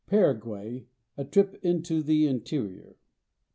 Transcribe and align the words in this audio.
PARAGUAY— 0.07 0.87
A 1.15 1.23
TRIP 1.23 1.59
INTO 1.63 2.01
THE 2.01 2.25
INTERIOR. 2.25 2.95